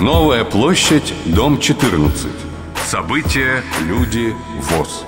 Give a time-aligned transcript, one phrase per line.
[0.00, 2.26] Новая площадь, дом 14.
[2.86, 5.04] События, люди, ВОЗ.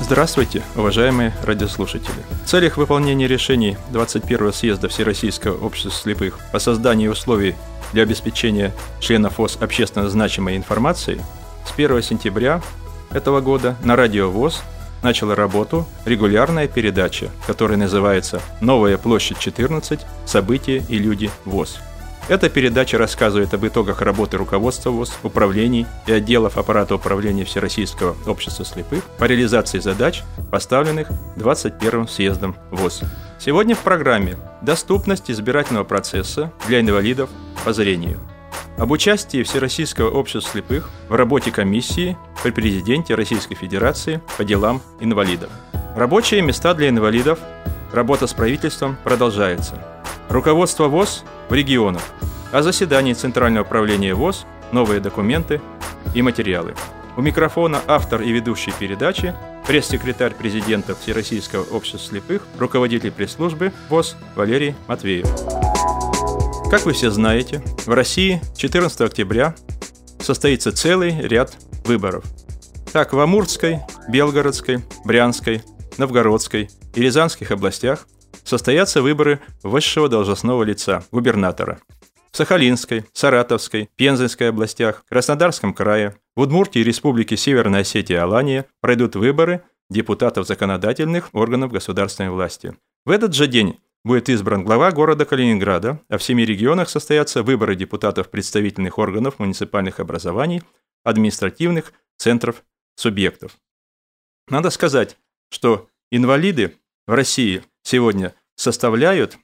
[0.00, 2.16] Здравствуйте, уважаемые радиослушатели.
[2.44, 7.54] В целях выполнения решений 21-го съезда Всероссийского общества слепых по созданию условий
[7.92, 11.20] для обеспечения членов ВОЗ общественно значимой информацией
[11.64, 12.60] с 1 сентября
[13.12, 14.64] этого года на радио ВОЗ
[15.04, 20.00] начала работу регулярная передача, которая называется «Новая площадь 14.
[20.26, 21.78] События и люди ВОЗ».
[22.28, 28.66] Эта передача рассказывает об итогах работы руководства ВОЗ, управлений и отделов аппарата управления Всероссийского общества
[28.66, 33.00] слепых по реализации задач, поставленных 21-м съездом ВОЗ.
[33.38, 37.30] Сегодня в программе «Доступность избирательного процесса для инвалидов
[37.64, 38.20] по зрению».
[38.76, 45.48] Об участии Всероссийского общества слепых в работе комиссии при президенте Российской Федерации по делам инвалидов.
[45.96, 47.38] Рабочие места для инвалидов,
[47.92, 49.74] работа с правительством продолжается.
[50.28, 52.02] Руководство ВОЗ в регионах.
[52.52, 55.60] О заседании Центрального управления ВОЗ, новые документы
[56.14, 56.74] и материалы.
[57.16, 59.34] У микрофона автор и ведущий передачи,
[59.66, 65.26] пресс-секретарь президента Всероссийского общества слепых, руководитель пресс-службы ВОЗ Валерий Матвеев.
[66.70, 69.54] Как вы все знаете, в России 14 октября
[70.20, 72.24] состоится целый ряд выборов.
[72.92, 75.62] Так, в Амурской, Белгородской, Брянской,
[75.98, 78.06] Новгородской и Рязанских областях
[78.44, 81.80] состоятся выборы высшего должностного лица– губернатора.
[82.30, 88.66] В Сахалинской, Саратовской, Пензенской областях, Краснодарском крае, в Удмуртии и Республике Северная Осетия и Алания
[88.80, 92.76] пройдут выборы депутатов законодательных органов государственной власти.
[93.04, 97.74] В этот же день будет избран глава города Калининграда, а в семи регионах состоятся выборы
[97.74, 100.62] депутатов представительных органов муниципальных образований,
[101.04, 102.62] административных центров
[102.96, 103.52] субъектов.
[104.48, 105.16] Надо сказать,
[105.50, 109.38] что инвалиды в России сегодня составляют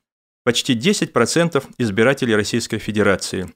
[0.45, 3.53] почти 10% избирателей Российской Федерации.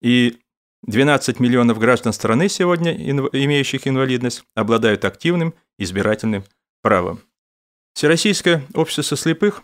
[0.00, 0.38] И
[0.82, 6.44] 12 миллионов граждан страны сегодня, имеющих инвалидность, обладают активным избирательным
[6.82, 7.20] правом.
[7.94, 9.62] Всероссийское общество слепых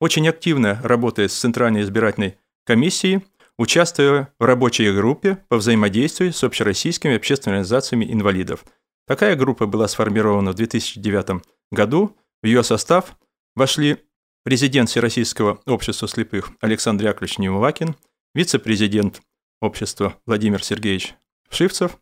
[0.00, 3.24] очень активно работает с Центральной избирательной комиссией,
[3.58, 8.64] участвуя в рабочей группе по взаимодействию с общероссийскими общественными организациями инвалидов.
[9.06, 12.16] Такая группа была сформирована в 2009 году.
[12.42, 13.16] В ее состав
[13.54, 14.04] вошли
[14.44, 17.96] президент Всероссийского общества слепых Александр Яковлевич Немывакин,
[18.34, 19.22] вице-президент
[19.60, 21.14] общества Владимир Сергеевич
[21.50, 21.98] Шивцев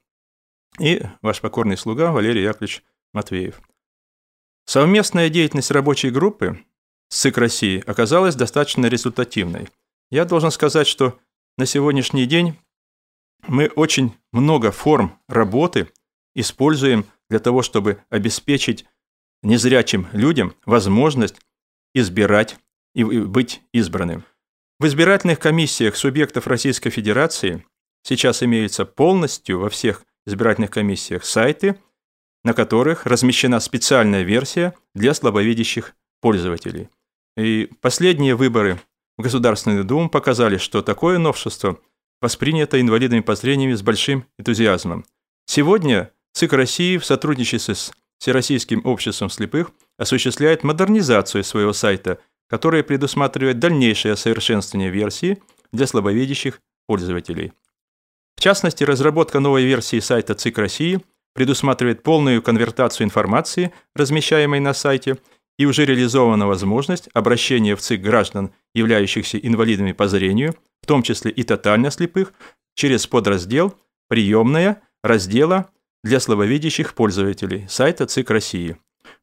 [0.79, 2.83] и ваш покорный слуга Валерий Яковлевич
[3.13, 3.61] Матвеев.
[4.67, 6.59] Совместная деятельность рабочей группы
[7.11, 9.69] СИК России оказалась достаточно результативной.
[10.11, 11.19] Я должен сказать, что
[11.57, 12.59] на сегодняшний день
[13.47, 15.89] мы очень много форм работы
[16.35, 18.87] используем для того, чтобы обеспечить
[19.45, 21.37] незрячим людям возможность
[21.95, 22.57] избирать
[22.95, 24.25] и быть избранным.
[24.81, 27.65] В избирательных комиссиях субъектов Российской Федерации
[28.03, 31.77] сейчас имеются полностью во всех избирательных комиссиях сайты,
[32.43, 36.89] на которых размещена специальная версия для слабовидящих пользователей.
[37.37, 38.81] И последние выборы
[39.17, 41.79] в Государственную Думу показали, что такое новшество
[42.21, 45.05] воспринято инвалидами по зрению с большим энтузиазмом.
[45.47, 53.59] Сегодня ЦИК России в сотрудничестве с Всероссийским обществом слепых осуществляет модернизацию своего сайта, которая предусматривает
[53.59, 55.43] дальнейшее совершенствование версии
[55.73, 57.53] для слабовидящих пользователей.
[58.37, 61.01] В частности, разработка новой версии сайта ЦИК России
[61.35, 65.19] предусматривает полную конвертацию информации, размещаемой на сайте,
[65.59, 71.31] и уже реализована возможность обращения в ЦИК граждан, являющихся инвалидами по зрению, в том числе
[71.31, 72.33] и тотально слепых,
[72.75, 73.75] через подраздел
[74.09, 75.71] «Приемная» раздела
[76.05, 78.77] для слабовидящих пользователей сайта ЦИК России.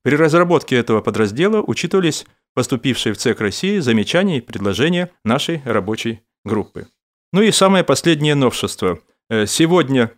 [0.03, 6.88] При разработке этого подраздела учитывались поступившие в ЦИК России замечания и предложения нашей рабочей группы.
[7.31, 9.00] Ну и самое последнее новшество.
[9.30, 10.12] Э, сегодня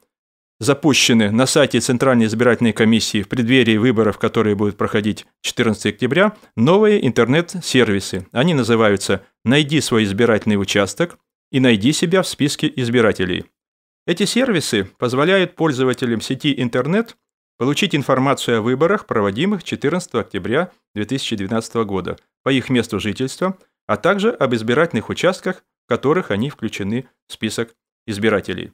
[0.60, 7.06] запущены на сайте Центральной избирательной комиссии в преддверии выборов, которые будут проходить 14 октября, новые
[7.06, 8.28] интернет-сервисы.
[8.32, 11.20] Они называются «Найди свой избирательный участок»
[11.52, 13.46] и «Найди себя в списке избирателей».
[14.06, 17.16] Эти сервисы позволяют пользователям сети интернет
[17.58, 23.58] получить информацию о выборах, проводимых 14 октября 2012 года по их месту жительства,
[23.88, 28.74] а также об избирательных участках, в которых они включены в список избирателей.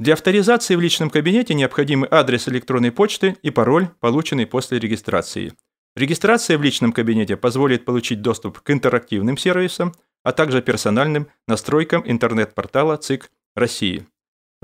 [0.00, 5.52] Для авторизации в личном кабинете необходимы адрес электронной почты и пароль, полученный после регистрации.
[5.94, 9.94] Регистрация в личном кабинете позволит получить доступ к интерактивным сервисам,
[10.24, 14.08] а также персональным настройкам интернет-портала ЦИК России.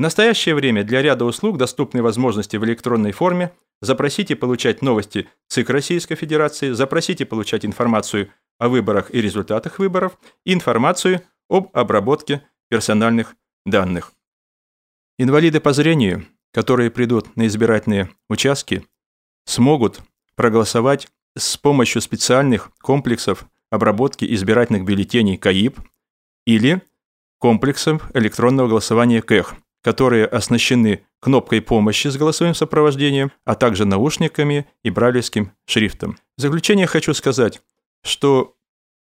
[0.01, 3.53] В настоящее время для ряда услуг доступны возможности в электронной форме
[3.83, 9.79] запросить и получать новости ЦИК Российской Федерации, запросить и получать информацию о выборах и результатах
[9.79, 11.21] выборов информацию
[11.51, 13.37] об обработке персональных
[13.67, 14.15] данных.
[15.19, 18.87] Инвалиды по зрению, которые придут на избирательные участки,
[19.45, 20.01] смогут
[20.35, 25.79] проголосовать с помощью специальных комплексов обработки избирательных бюллетеней КАИП
[26.47, 26.81] или
[27.39, 34.91] комплексов электронного голосования КЭХ, которые оснащены кнопкой помощи с голосовым сопровождением, а также наушниками и
[34.91, 36.19] брайлевским шрифтом.
[36.37, 37.63] В заключение хочу сказать,
[38.03, 38.57] что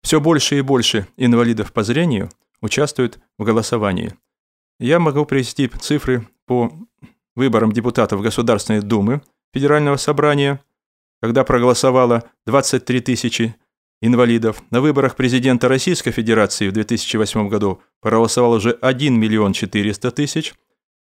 [0.02, 2.30] все больше и больше инвалидов по зрению
[2.60, 4.14] участвуют в голосовании.
[4.78, 6.72] Я могу привести цифры по
[7.34, 9.22] выборам депутатов Государственной Думы
[9.52, 10.60] Федерального собрания,
[11.22, 13.54] когда проголосовало 23 тысячи
[14.06, 14.62] инвалидов.
[14.70, 20.54] На выборах президента Российской Федерации в 2008 году проголосовало уже 1 миллион 400 тысяч,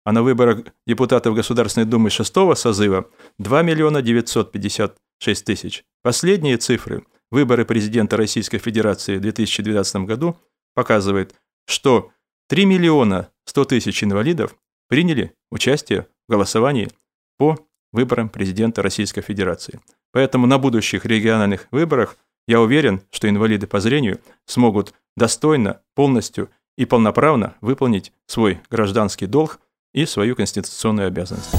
[0.05, 3.09] а на выборах депутатов Государственной Думы шестого созыва
[3.39, 5.83] 2 миллиона 956 тысяч.
[6.01, 10.37] Последние цифры выборы президента Российской Федерации в 2012 году
[10.73, 11.35] показывают,
[11.65, 12.11] что
[12.47, 14.55] 3 миллиона 100 тысяч инвалидов
[14.87, 16.89] приняли участие в голосовании
[17.37, 17.57] по
[17.91, 19.79] выборам президента Российской Федерации.
[20.11, 22.17] Поэтому на будущих региональных выборах
[22.47, 29.59] я уверен, что инвалиды по зрению смогут достойно, полностью и полноправно выполнить свой гражданский долг
[29.93, 31.53] и свою конституционную обязанность.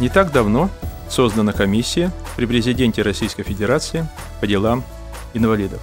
[0.00, 0.70] Не так давно
[1.08, 4.06] создана комиссия при президенте Российской Федерации
[4.40, 4.84] по делам
[5.34, 5.80] инвалидов.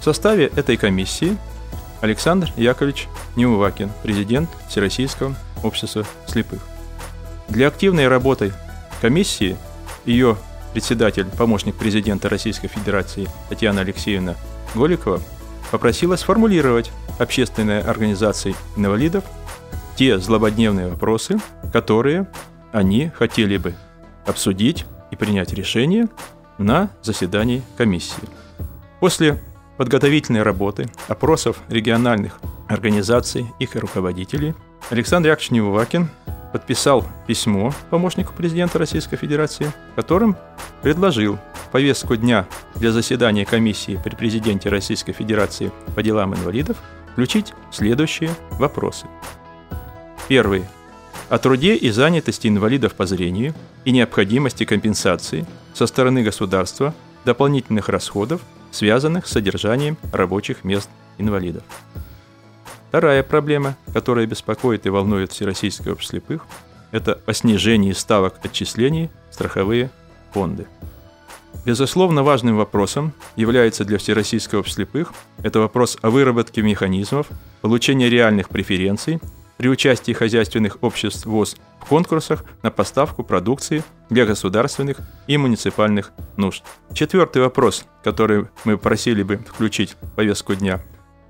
[0.00, 1.36] В составе этой комиссии
[2.00, 6.60] Александр Яковлевич Неувакин, президент Всероссийского общества слепых.
[7.48, 8.52] Для активной работы
[9.02, 9.56] комиссии
[10.06, 10.38] ее
[10.72, 14.36] председатель, помощник президента Российской Федерации Татьяна Алексеевна
[14.74, 15.20] Голикова
[15.70, 19.24] попросила сформулировать общественной организации инвалидов
[19.96, 21.38] те злободневные вопросы,
[21.72, 22.26] которые
[22.72, 23.74] они хотели бы
[24.26, 26.08] обсудить и принять решение
[26.58, 28.22] на заседании комиссии.
[29.00, 29.42] После
[29.76, 32.38] подготовительной работы, опросов региональных
[32.68, 34.54] организаций, их руководителей,
[34.90, 36.08] Александр Яковлевич Невакин
[36.52, 40.36] подписал письмо помощнику президента Российской Федерации, которым
[40.82, 41.38] предложил
[41.72, 46.76] повестку дня для заседания комиссии при президенте Российской Федерации по делам инвалидов
[47.12, 49.06] включить следующие вопросы.
[50.28, 50.64] Первый.
[51.28, 53.54] О труде и занятости инвалидов по зрению
[53.84, 56.94] и необходимости компенсации со стороны государства
[57.24, 58.40] дополнительных расходов,
[58.72, 60.88] связанных с содержанием рабочих мест
[61.18, 61.62] инвалидов.
[62.90, 66.44] Вторая проблема, которая беспокоит и волнует Всероссийское общество слепых,
[66.90, 69.90] это о снижении ставок отчислений в страховые
[70.32, 70.66] фонды.
[71.64, 75.12] Безусловно, важным вопросом является для Всероссийского общества слепых
[75.44, 77.28] это вопрос о выработке механизмов
[77.60, 79.20] получения реальных преференций
[79.56, 84.96] при участии хозяйственных обществ ВОЗ в конкурсах на поставку продукции для государственных
[85.28, 86.64] и муниципальных нужд.
[86.92, 90.82] Четвертый вопрос, который мы просили бы включить в повестку дня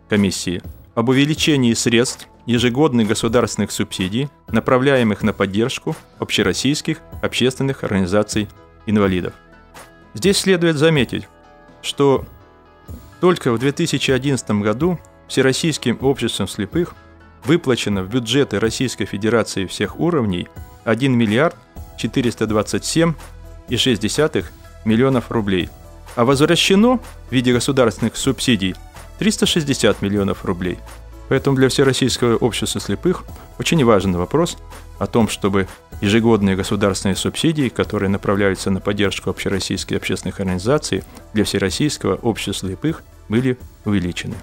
[0.09, 0.63] комиссии–
[1.01, 8.51] об увеличении средств ежегодных государственных субсидий, направляемых на поддержку общероссийских общественных организаций
[8.85, 9.33] инвалидов.
[10.13, 11.27] Здесь следует заметить,
[11.81, 12.27] что
[13.19, 16.95] только в 2011 году Всероссийским обществом слепых
[17.45, 20.49] выплачено в бюджеты Российской Федерации всех уровней
[20.85, 21.57] 1 миллиард
[21.99, 24.45] 427,6
[24.85, 25.71] миллионов рублей,
[26.15, 28.75] а возвращено в виде государственных субсидий
[29.21, 30.79] 360 миллионов рублей.
[31.29, 33.25] Поэтому для Всероссийского общества слепых
[33.59, 34.57] очень важен вопрос
[34.99, 35.69] о том, чтобы
[36.01, 43.59] ежегодные государственные субсидии, которые направляются на поддержку общероссийской общественных организаций для Всероссийского общества слепых, были
[43.85, 44.35] увеличены.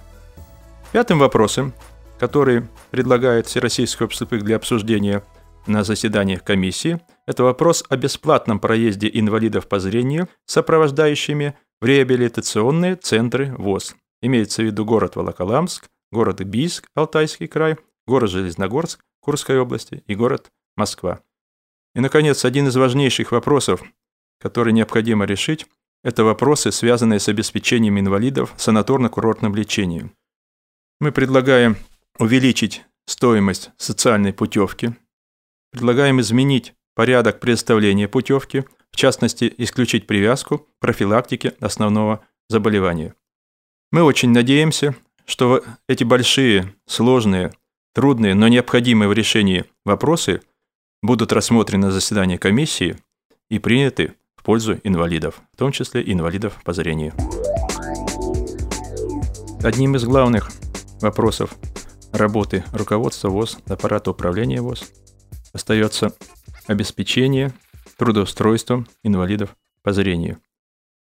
[0.91, 1.73] Пятым вопросом,
[2.19, 5.23] который предлагает Всероссийское общество слепых для обсуждения
[5.65, 13.55] на заседаниях комиссии, это вопрос о бесплатном проезде инвалидов по зрению, сопровождающими в реабилитационные центры
[13.57, 20.15] ВОЗ– Имеется в виду город Волоколамск, город Бийск, Алтайский край, город Железногорск, Курской области и
[20.15, 21.21] город Москва.
[21.93, 23.83] И, наконец, один из важнейших вопросов,
[24.39, 25.67] который необходимо решить,
[26.03, 30.15] это вопросы, связанные с обеспечением инвалидов санаторно-курортным лечением.
[30.99, 31.75] Мы предлагаем
[32.19, 34.95] увеличить стоимость социальной путевки,
[35.71, 43.13] предлагаем изменить порядок предоставления путевки, в частности, исключить привязку профилактики основного заболевания.
[43.89, 47.53] Мы очень надеемся, что эти большие, сложные,
[47.93, 50.41] трудные, но необходимые в решении вопросы
[51.01, 52.97] будут рассмотрены на заседании комиссии
[53.49, 57.13] и приняты в пользу инвалидов, в том числе инвалидов по зрению.
[59.63, 60.51] Одним из главных
[61.01, 61.55] вопросов
[62.11, 64.91] работы руководства ВОЗ, аппарата управления ВОЗ
[65.53, 66.13] остается
[66.67, 67.53] обеспечение
[67.97, 70.39] трудоустройством инвалидов по зрению.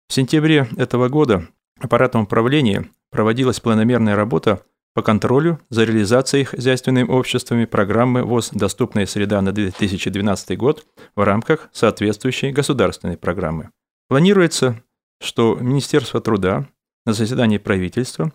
[0.07, 1.47] В сентябре этого года
[1.79, 4.63] аппаратом управления проводилась планомерная работа
[4.93, 11.69] по контролю за реализацией хозяйственными обществами программы ВОЗ «Доступная среда» на 2012 год в рамках
[11.73, 13.71] соответствующей государственной программы.
[14.07, 14.83] Планируется,
[15.19, 16.67] что Министерство труда
[17.05, 18.31] на заседании правительства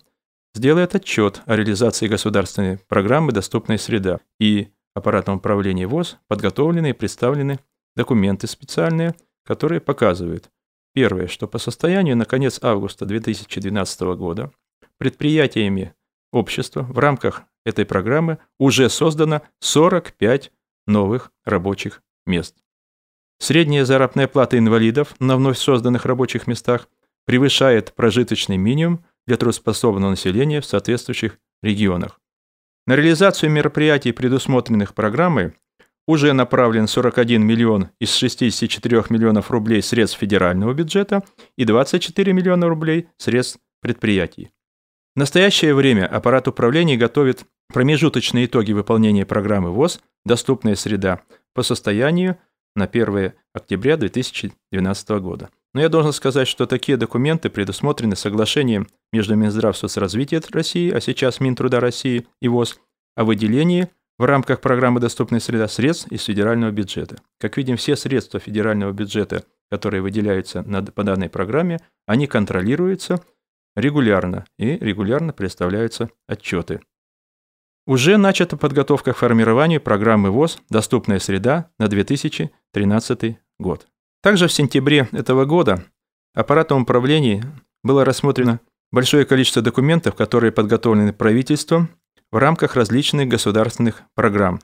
[0.53, 7.59] сделает отчет о реализации государственной программы «Доступная среда» и аппаратом управления ВОЗ подготовлены и представлены
[7.95, 9.15] документы специальные,
[9.45, 10.49] которые показывают,
[10.93, 14.51] первое, что по состоянию на конец августа 2012 года
[14.97, 15.93] предприятиями
[16.31, 20.51] общества в рамках этой программы уже создано 45
[20.87, 22.55] новых рабочих мест.
[23.39, 26.89] Средняя заработная плата инвалидов на вновь созданных рабочих местах
[27.25, 32.19] превышает прожиточный минимум для трудоспособного населения в соответствующих регионах.
[32.85, 35.53] На реализацию мероприятий, предусмотренных программой,
[36.09, 41.23] уже направлен 41 миллион из 64 миллионов рублей средств федерального бюджета
[41.55, 44.49] и 24 миллиона рублей средств предприятий.
[45.15, 51.21] В настоящее время аппарат управления готовит промежуточные итоги выполнения программы ВОЗ «Доступная среда»
[51.53, 52.39] по состоянию
[52.75, 55.49] на 1 октября 2012 года.
[55.75, 61.39] Но я должен сказать, что такие документы предусмотрены соглашением между Минздрав соцразвития России, а сейчас
[61.39, 62.79] Минтруда России и ВОЗ,
[63.15, 67.15] о выделении в рамках программы «Доступная среда» средств из федерального бюджета.
[67.39, 70.61] Как видим, все средства федерального бюджета, которые выделяются
[70.93, 73.21] по данной программе, они контролируются
[73.77, 76.81] регулярно и регулярно представляются отчеты.
[77.87, 83.87] Уже начата подготовка к формированию программы ВОЗ «Доступная среда» на 2013 год.
[84.21, 85.85] Также в сентябре этого года
[86.35, 87.45] аппаратом управления
[87.83, 88.59] было рассмотрено
[88.91, 91.89] большое количество документов, которые подготовлены правительством
[92.31, 94.59] в рамках различных государственных программ.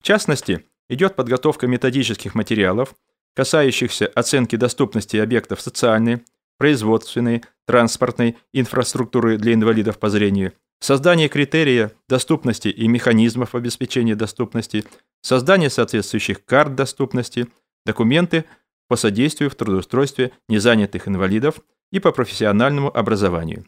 [0.00, 2.94] В частности, идет подготовка методических материалов,
[3.34, 6.24] касающихся оценки доступности объектов социальной,
[6.58, 14.84] производственной, транспортной инфраструктуры для инвалидов по зрению, создание критерия доступности и механизмов обеспечения доступности,
[15.20, 17.48] создание соответствующих карт доступности,
[17.84, 18.44] документы
[18.88, 23.64] по содействию в трудоустройстве незанятых инвалидов и по профессиональному образованию.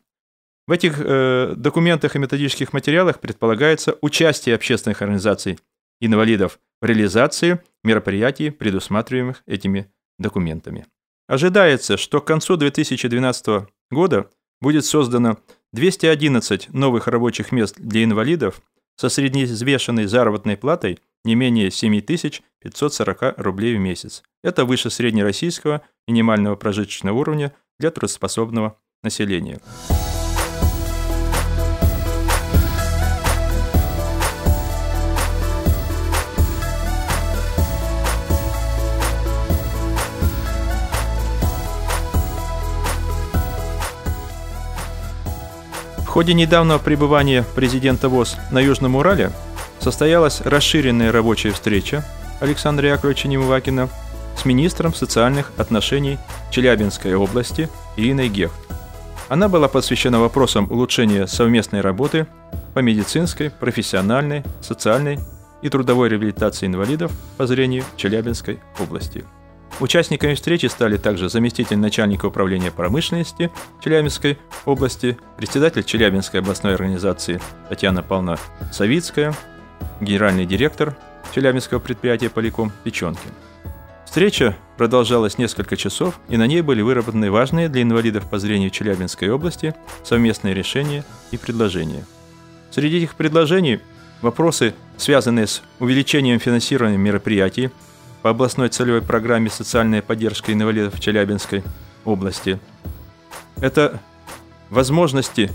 [0.67, 5.59] В этих э, документах и методических материалах предполагается участие общественных организаций
[6.01, 10.87] инвалидов в реализации мероприятий, предусматриваемых этими документами.
[11.29, 14.29] Ожидается, что к концу 2012 года
[14.61, 15.39] будет создано
[15.73, 18.61] 211 новых рабочих мест для инвалидов
[18.97, 24.23] со среднеизвешенной заработной платой не менее 7540 рублей в месяц.
[24.43, 29.61] Это выше среднероссийского минимального прожиточного уровня для трудоспособного населения.
[46.17, 49.33] Ходе недавнего пребывания президента ВОЗ на Южном Урале
[49.81, 52.07] состоялась расширенная рабочая встреча
[52.41, 53.91] Александра Яковлевича Немывакина
[54.35, 56.17] с министром социальных отношений
[56.51, 57.69] Челябинской области
[57.99, 58.55] Ириной Гехт.
[59.29, 62.27] Она была посвящена вопросам улучшения совместной работы
[62.73, 65.19] по медицинской, профессиональной, социальной
[65.61, 69.23] и трудовой реабилитации инвалидов по зрению Челябинской области.
[69.79, 73.51] Участниками встречи стали также заместитель начальника управления промышленности
[73.85, 78.39] Челябинской области, председатель Челябинской областной организации Татьяна Павловна
[78.73, 79.35] Савицкая,
[80.01, 80.97] генеральный директор
[81.35, 83.31] Челябинского предприятия Поликом Печенкин.
[84.07, 89.29] Встреча продолжалась несколько часов, и на ней были выработаны важные для инвалидов по зрению Челябинской
[89.29, 92.07] области совместные решения и предложения.
[92.71, 93.81] Среди этих предложений
[94.23, 97.71] вопросы, связанные с увеличением финансирования мероприятий
[98.23, 101.63] по областной целевой программе «Социальная поддержка инвалидов Челябинской
[102.05, 102.59] области».
[103.61, 104.01] Это
[104.71, 105.51] возможности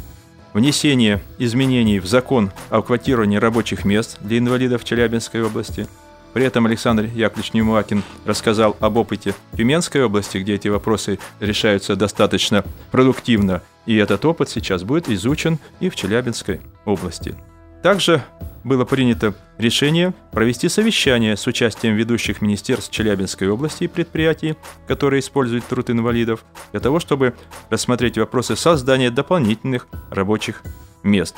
[0.54, 5.88] внесения изменений в закон о квотировании рабочих мест для инвалидов Челябинской области.
[6.34, 12.64] При этом Александр Яковлевич Немуакин рассказал об опыте Тюменской области, где эти вопросы решаются достаточно
[12.90, 17.36] продуктивно, и этот опыт сейчас будет изучен и в Челябинской области.
[17.82, 18.24] Также
[18.64, 24.56] было принято решение провести совещание с участием ведущих министерств Челябинской области и предприятий,
[24.88, 27.34] которые используют труд инвалидов, для того, чтобы
[27.70, 30.62] рассмотреть вопросы создания дополнительных рабочих
[31.04, 31.36] мест.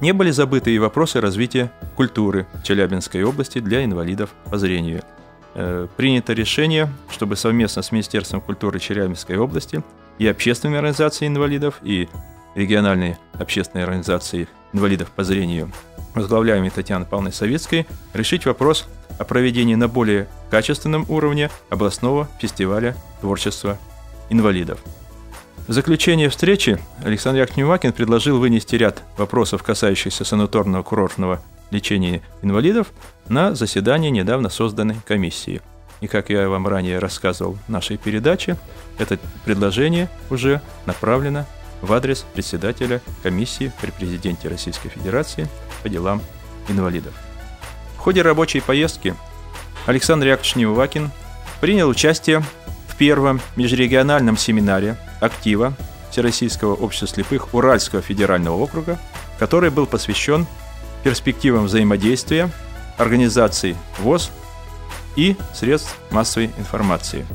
[0.00, 5.02] Не были забыты и вопросы развития культуры Челябинской области для инвалидов по зрению.
[5.54, 9.82] Э, принято решение, чтобы совместно с Министерством культуры Челябинской области
[10.18, 12.08] и общественными организациями инвалидов, и
[12.56, 15.70] региональной общественной организации инвалидов по зрению,
[16.14, 23.78] возглавляемой Татьяной Павловной Советской, решить вопрос о проведении на более качественном уровне областного фестиваля творчества
[24.30, 24.80] инвалидов.
[25.68, 32.88] В заключение встречи Александр Яковлевич предложил вынести ряд вопросов, касающихся санаторного курортного лечения инвалидов,
[33.28, 35.60] на заседание недавно созданной комиссии.
[36.00, 38.56] И как я вам ранее рассказывал в нашей передаче,
[38.98, 41.46] это предложение уже направлено
[41.82, 45.48] в адрес председателя комиссии при президенте Российской Федерации
[45.82, 46.22] по делам
[46.68, 47.14] инвалидов.
[47.96, 49.14] В ходе рабочей поездки
[49.86, 51.10] Александр Яковлевич Невакин
[51.60, 52.42] принял участие
[52.88, 55.74] в первом межрегиональном семинаре актива
[56.10, 58.98] Всероссийского общества слепых Уральского федерального округа,
[59.38, 60.46] который был посвящен
[61.04, 62.50] перспективам взаимодействия
[62.96, 64.30] организаций ВОЗ
[65.14, 67.26] и средств массовой информации.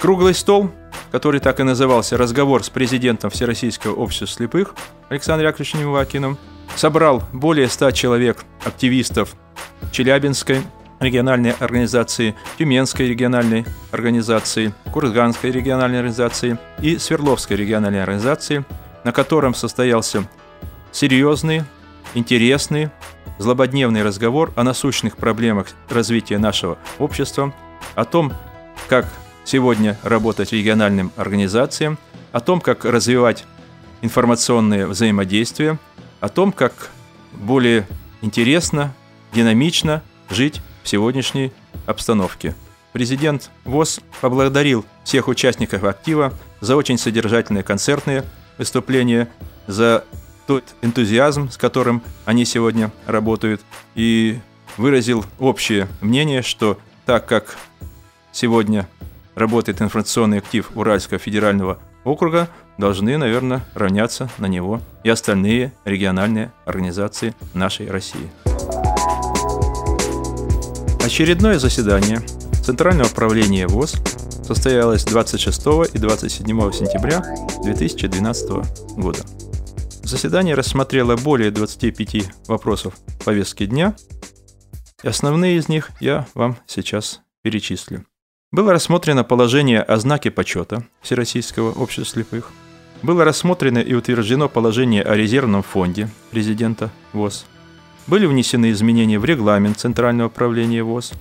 [0.00, 0.70] Круглый стол,
[1.10, 4.74] который так и назывался «Разговор с президентом Всероссийского общества слепых»
[5.08, 6.38] Александром Яковлевичем Невакиным,
[6.74, 9.34] собрал более 100 человек, активистов
[9.92, 10.62] Челябинской
[11.00, 18.64] региональной организации, Тюменской региональной организации, Курганской региональной организации и Свердловской региональной организации,
[19.04, 20.28] на котором состоялся
[20.92, 21.64] серьезный,
[22.14, 22.90] интересный,
[23.38, 27.52] злободневный разговор о насущных проблемах развития нашего общества,
[27.94, 28.32] о том,
[28.88, 29.06] как
[29.46, 31.98] сегодня работать региональным организациям,
[32.32, 33.44] о том, как развивать
[34.02, 35.78] информационные взаимодействия,
[36.20, 36.90] о том, как
[37.32, 37.86] более
[38.20, 38.92] интересно,
[39.32, 41.52] динамично жить в сегодняшней
[41.86, 42.54] обстановке.
[42.92, 48.24] Президент ВОЗ поблагодарил всех участников актива за очень содержательные концертные
[48.58, 49.28] выступления,
[49.66, 50.04] за
[50.46, 53.60] тот энтузиазм, с которым они сегодня работают,
[53.94, 54.38] и
[54.76, 57.56] выразил общее мнение, что так как
[58.32, 58.88] сегодня
[59.36, 67.34] работает информационный актив Уральского федерального округа, должны, наверное, равняться на него и остальные региональные организации
[67.54, 68.28] нашей России.
[71.04, 72.20] Очередное заседание
[72.64, 73.94] Центрального управления ВОЗ
[74.42, 77.22] состоялось 26 и 27 сентября
[77.62, 78.50] 2012
[78.96, 79.20] года.
[80.02, 83.94] Заседание рассмотрело более 25 вопросов повестки дня,
[85.02, 88.04] и основные из них я вам сейчас перечислю.
[88.52, 92.50] Было рассмотрено положение о знаке почета Всероссийского общества слепых.
[93.02, 97.46] Было рассмотрено и утверждено положение о резервном фонде президента ВОЗ–
[98.06, 101.12] были внесены изменения в регламент Центрального управления ВОЗ,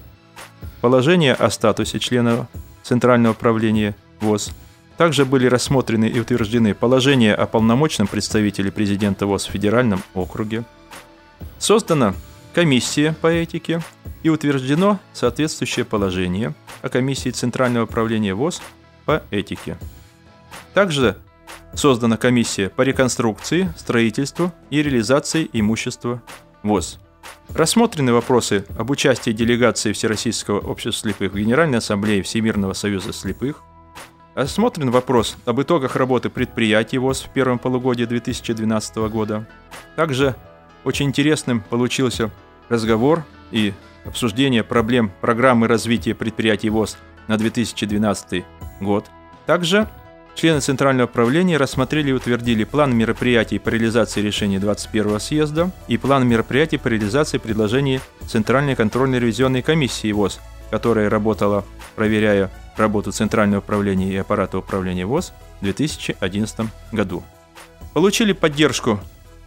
[0.82, 2.48] положение о статусе члена
[2.84, 4.52] Центрального управления ВОЗ.
[4.98, 10.64] Также были рассмотрены и утверждены положения о полномочном представителе президента ВОЗ в Федеральном округе.
[11.58, 12.14] Создана
[12.56, 13.82] комиссия по этике
[14.24, 18.62] и утверждено соответствующее положение о комиссии Центрального управления ВОЗ
[19.04, 19.78] по этике.
[20.74, 21.18] Также
[21.74, 26.24] создана комиссия по реконструкции, строительству и реализации имущества
[26.64, 27.00] ВОЗ.
[27.54, 33.64] Рассмотрены вопросы об участии делегации Всероссийского общества слепых в Генеральной Ассамблее Всемирного союза слепых.
[34.34, 39.46] Рассмотрен вопрос об итогах работы предприятий ВОЗ в первом полугодии 2012 года.
[39.98, 40.36] Также
[40.86, 42.32] очень интересным получился
[42.70, 43.74] разговор и
[44.06, 46.98] обсуждение проблем программы развития предприятий ВОЗ
[47.28, 48.44] на 2012
[48.82, 49.06] год.
[49.46, 49.88] Также
[50.36, 56.28] Члены Центрального правления рассмотрели и утвердили план мероприятий по реализации решений 21 съезда и план
[56.28, 61.64] мероприятий по реализации предложений Центральной контрольно-ревизионной комиссии ВОЗ, которая работала,
[61.96, 67.24] проверяя работу Центрального управления и аппарата управления ВОЗ в 2011 году.
[67.94, 69.00] Получили поддержку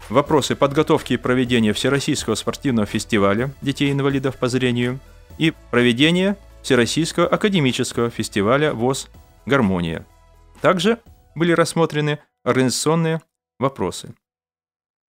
[0.08, 4.98] вопросы подготовки и проведения Всероссийского спортивного фестиваля детей-инвалидов по зрению
[5.38, 9.08] и проведения Всероссийского академического фестиваля ВОЗ
[9.46, 10.06] «Гармония».
[10.60, 10.98] Также
[11.34, 13.20] были рассмотрены организационные
[13.58, 14.14] вопросы.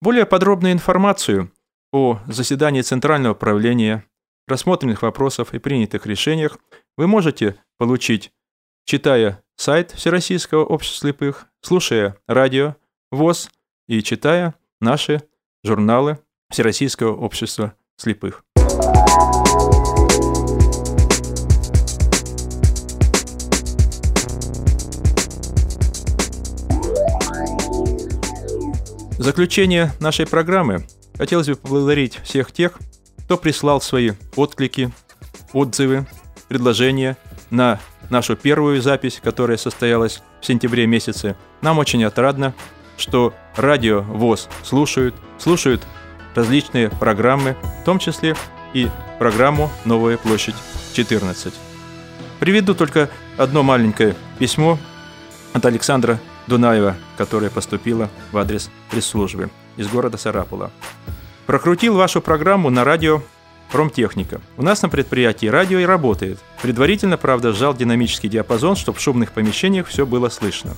[0.01, 1.51] Более подробную информацию
[1.91, 4.05] о заседании Центрального управления,
[4.47, 6.57] рассмотренных вопросов и принятых решениях
[6.97, 8.31] вы можете получить,
[8.85, 12.75] читая сайт Всероссийского общества слепых, слушая радио,
[13.12, 13.49] ВОЗ
[13.88, 15.21] и читая наши
[15.63, 18.43] журналы Всероссийского общества слепых.
[29.17, 30.87] В заключение нашей программы
[31.17, 32.79] хотелось бы поблагодарить всех тех,
[33.25, 34.91] кто прислал свои отклики,
[35.51, 36.07] отзывы,
[36.47, 37.17] предложения
[37.49, 41.35] на нашу первую запись, которая состоялась в сентябре месяце.
[41.61, 42.55] Нам очень отрадно,
[42.99, 45.81] что радио ВОЗ слушают, слушают
[46.35, 48.35] различные программы, в том числе
[48.73, 50.55] и программу «Новая площадь
[50.93, 51.53] 14».
[52.39, 54.77] Приведу только одно маленькое письмо
[55.53, 60.71] от Александра Дунаева, которая поступила в адрес пресс-службы из города Сарапула.
[61.45, 63.21] Прокрутил вашу программу на радио
[63.71, 64.41] Промтехника.
[64.57, 66.39] У нас на предприятии радио и работает.
[66.62, 70.75] Предварительно, правда, сжал динамический диапазон, чтобы в шумных помещениях все было слышно.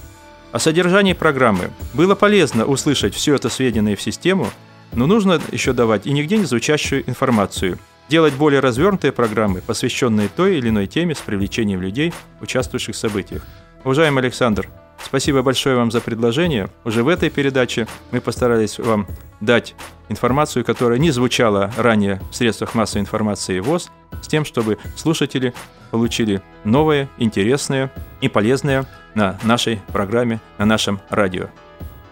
[0.51, 4.49] О содержании программы было полезно услышать все это сведенное в систему,
[4.91, 10.57] но нужно еще давать и нигде не звучащую информацию, делать более развернутые программы, посвященные той
[10.57, 13.43] или иной теме с привлечением людей, участвующих в событиях.
[13.85, 14.67] Уважаемый Александр,
[15.05, 16.69] спасибо большое вам за предложение.
[16.83, 19.07] Уже в этой передаче мы постарались вам
[19.39, 19.75] дать
[20.09, 23.89] информацию, которая не звучала ранее в средствах массовой информации ВОЗ,
[24.21, 25.53] с тем, чтобы слушатели
[25.89, 28.85] получили новое, интересное и полезное
[29.15, 31.47] на нашей программе, на нашем радио.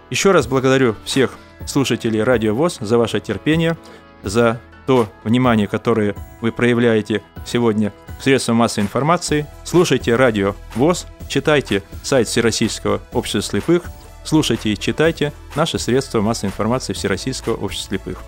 [0.10, 3.78] Еще раз благодарю всех слушателей Радио ВОЗ за ваше терпение,
[4.23, 9.47] за то внимание, которое вы проявляете сегодня в средствах массовой информации.
[9.63, 13.84] Слушайте Радио ВОЗ, читайте сайт Всероссийского общества слепых,
[14.23, 18.19] слушайте и читайте наши средства массовой информации Всероссийского общества слепых.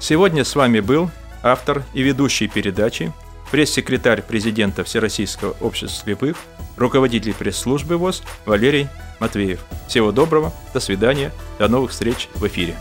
[0.00, 1.10] Сегодня с вами был
[1.42, 3.12] автор и ведущий передачи
[3.50, 6.36] пресс-секретарь президента Всероссийского общества слепых,
[6.76, 8.88] руководитель пресс-службы ВОЗ Валерий
[9.20, 9.60] Матвеев.
[9.88, 12.76] Всего доброго, до свидания, до новых встреч в эфире.